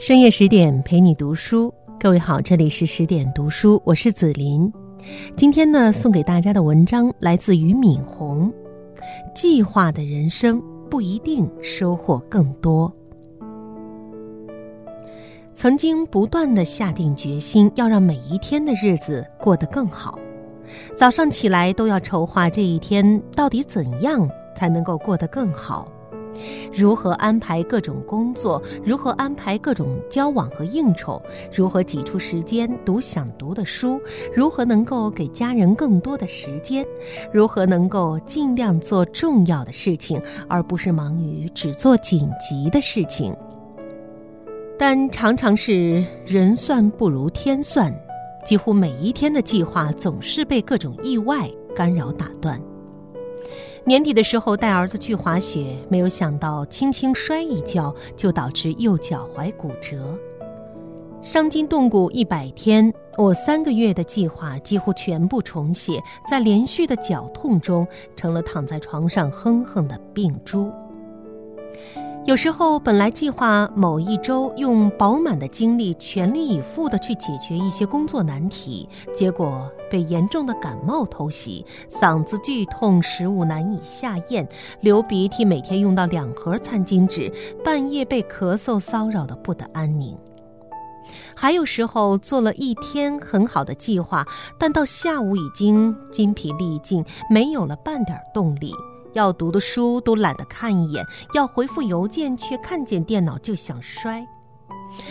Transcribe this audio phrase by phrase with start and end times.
[0.00, 4.72] 深夜十点陪你读书，各位好，这里是十点读书，我是紫琳。
[5.34, 8.52] 今天呢，送给大家的文章来自于敏红。
[9.34, 12.92] 计划的人生不一定收获更多。
[15.52, 20.16] 曾经不断的下定决心，要让每一天的日子过得更好。
[20.96, 25.88] 早上起来都要筹划这一天到底怎样才能够过得更好。
[26.72, 28.62] 如何安排各种工作？
[28.84, 31.20] 如何安排各种交往和应酬？
[31.52, 34.00] 如何挤出时间读想读的书？
[34.34, 36.84] 如何能够给家人更多的时间？
[37.32, 43.34] 如何能够尽量做重要的事情，而不是忙于只做紧急的事情？
[44.78, 47.92] 但常常是人算不如天算，
[48.44, 52.60] 几乎每一天的计划总是被各种意外干扰打断。
[53.84, 60.18] 年底的时候带儿子去滑雪，没有想到轻轻摔一跤就导致右脚踝骨折，
[61.22, 62.92] 伤筋动骨一百天。
[63.16, 70.70] 我三个月的计划几乎全部重写，在连续的绞痛中，成了躺在床上哼哼的病猪。
[72.28, 84.46] 有时候本来计划某一周用饱满的精力全力以赴地去解决一些工作难题，结果被严重的感冒偷袭，嗓子剧痛，食物难以下咽，
[84.82, 87.32] 流鼻涕，每天用到两盒餐巾纸，
[87.64, 90.14] 半夜被咳嗽骚扰的不得安宁。
[91.34, 94.26] 还有时候做了一天很好的计划，
[94.58, 98.74] 但到下午已经筋疲力尽，没有了半点动力。
[99.12, 104.26] 要读的书都懒得看一眼，要回复邮件却看见电脑就想摔，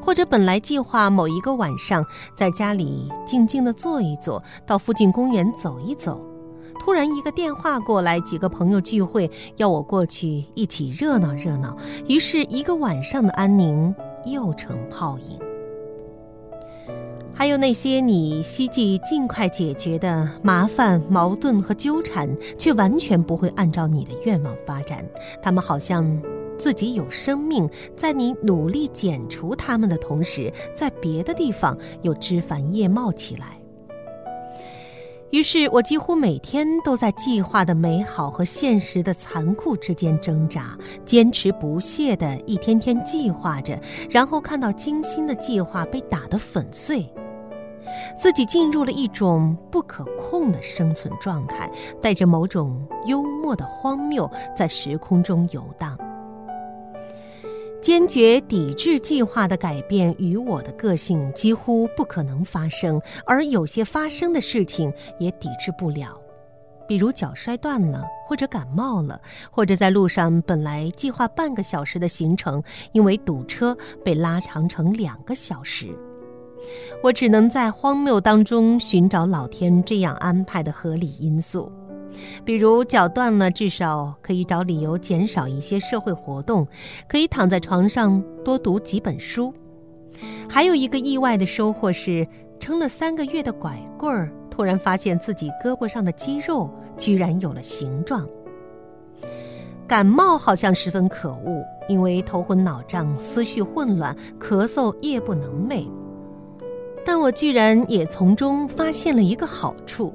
[0.00, 2.04] 或者本来计划某一个晚上
[2.36, 6.20] 在家里静静的坐一坐，到附近公园走一走，
[6.78, 13.94] 突然一个电话过来，几个朋友聚会，要我过去一起热闹热闹，于是一个晚上的安宁
[14.24, 15.38] 又成泡影。
[17.38, 22.28] 还有那些你希冀尽快解决的麻烦、矛盾和纠缠，
[22.58, 25.06] 却完全不会按照你的愿望发展。
[25.40, 26.20] 他们好像
[26.58, 33.56] 自己有生命，在你努力剪除他们的同时，在别的地方又枝繁叶茂起来。
[35.30, 40.76] 于是我几乎每天都在计划的美好和现实的残酷之间挣扎，
[41.06, 43.78] 坚持不懈地一天天计划着，
[44.10, 47.08] 然后看到精心的计划被打得粉碎。
[48.16, 55.96] 自己进入了一种不可控的生存状态，带着某种幽默的荒谬，在时空中游荡。
[57.80, 66.20] 坚决抵制计划的改变与我的个性几乎不可能发生，而有些发生的事情也抵制不了，
[66.88, 72.60] 比如脚摔断了，或者感冒了，或者在路上本来计划半个小时的行程，
[72.92, 73.74] 因为堵车
[74.04, 75.96] 被拉长成两个小时。
[77.02, 81.70] 我只能在荒谬当中寻找老天这样安排的合理因素，
[82.44, 86.66] 比如脚断了，至少可以找理由减少一些社会活动，
[87.08, 89.52] 可以躺在床上多读几本书。
[90.48, 92.26] 还有一个意外的收获是，
[92.58, 98.26] 撑了三个月的拐棍儿，突然发现自己胳膊上的肌肉居然有了形状。
[99.86, 105.88] 感冒好像十分可恶，因为头昏脑胀、思绪混乱、咳嗽、夜不能寐。
[107.08, 110.12] 但我居然也从中发现了一个好处，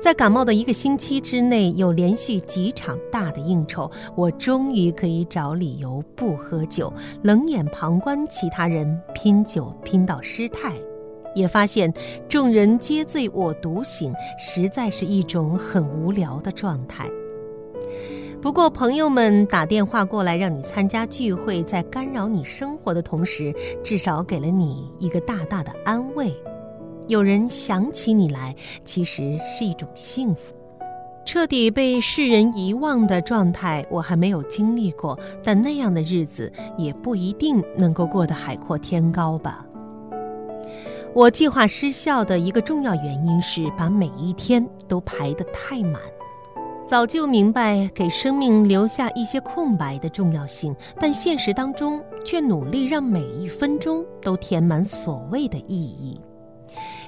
[0.00, 10.72] 在感冒的一个星期之内，有连续几场大的应酬，我终于可以找理由不喝酒，冷眼旁观其他人拼酒拼到失态，
[11.34, 11.92] 也发现
[12.30, 17.06] 众人皆醉我独醒，实在是一种很无聊的状态。
[18.42, 23.54] 不过，朋友们打电话过来让你参加聚会，在干扰你生活的同时，
[23.84, 26.34] 至少给了你一个大大的安慰。
[27.06, 28.52] 有人想起你来，
[28.84, 30.52] 其实是一种幸福。
[31.24, 39.64] 彻底被世人遗忘的状态，我还没有经历过，但那样的日子也不一定能够过得海阔天高吧。
[41.14, 46.02] 我计划失效的一个重要原因是把每一天都排得太满。
[46.92, 56.20] 早就明白给生命留下一些空白的重要性，但现实当中却努力让每一分钟都填满所谓的意义。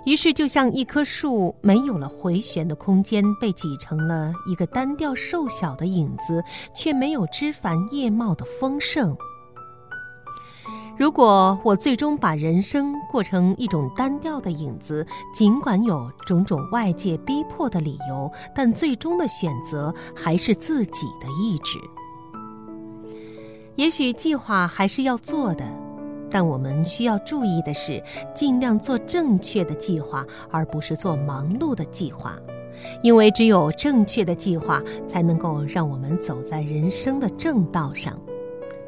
[0.06, 6.42] 于是，就像一棵树没有了回旋的空间，被挤成了一个单调瘦小的影子，
[6.74, 9.14] 却没有枝繁叶茂的丰盛。
[10.96, 15.04] 如果我最终把人生过成一种单调的影子，
[15.34, 21.78] 尽管有种种外界逼迫的理由，但最终的选择还是自己的意志。
[23.74, 25.64] 也许计划还是要做的，
[26.30, 28.00] 但我们需要注意的是，
[28.32, 32.38] 尽量做正确的计划，而不是做忙碌的计划。
[33.02, 38.16] 因为只有正确的计划，才能够让我们走在人生的正道上。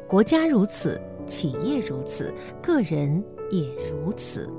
[0.07, 4.49] 国家如此，企业如此，个人也如此。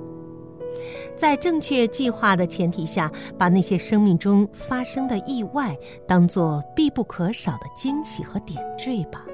[1.16, 5.76] 在正确计划的前提下，把那些生命中发生的意外
[6.06, 9.24] 当做必不可少的惊喜和点缀吧。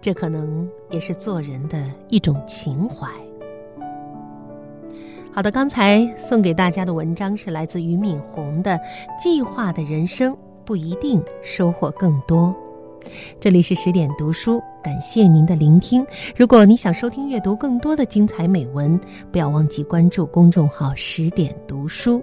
[0.00, 3.08] 这可能也是做人的一种情怀。
[5.32, 8.72] 好的，刚才送给大家的文章是来自俞敏洪的
[9.18, 12.48] 《计划的人生不一定收获更多》。
[13.40, 16.06] 这里是十点读书，感谢您的聆听。
[16.36, 18.98] 如果你想收听阅读更多的精彩美文，
[19.30, 22.22] 不要忘记关注公众号“十点读书”。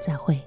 [0.00, 0.38] 再会。